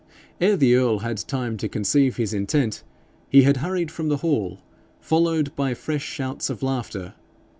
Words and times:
Ere 0.39 0.57
the 0.57 0.73
earl 0.73 0.97
had 1.01 1.17
time 1.19 1.57
to 1.57 1.69
conceive 1.69 2.17
his 2.17 2.33
intent, 2.33 2.81
he 3.29 3.43
had 3.43 3.57
hurried 3.57 3.91
from 3.91 4.07
the 4.07 4.17
hall, 4.25 4.57
followed 4.99 5.55
by 5.55 5.75
fresh 5.75 6.01
shouts 6.01 6.49
of 6.49 6.63
laughter. 6.63 7.13